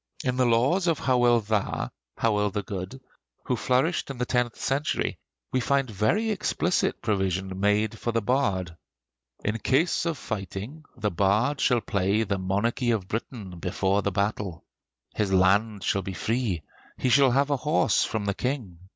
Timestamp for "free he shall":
16.13-17.29